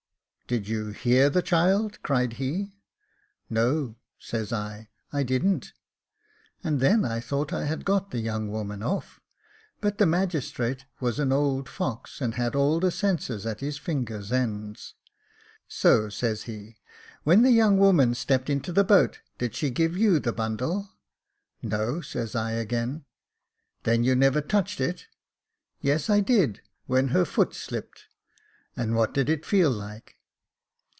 [0.51, 2.75] 'Did you hear the child cry?' said he.
[3.11, 5.71] * No,' says I, * I didn't;'
[6.61, 9.21] and then I thought I had got the young woman off;
[9.79, 14.33] but the magistrate was an old fox, and had all the senses at his fingers'
[14.33, 14.93] ends.
[15.69, 16.75] So says he,'
[17.23, 20.89] When the young woman stepped into the boat, did she give you the bundle?''
[21.63, 23.05] No,' says I again.'
[23.83, 25.07] Then you never touched it?'
[25.61, 28.07] * Yes, I did, when her foot slipped.''
[28.75, 30.17] And what did it feel like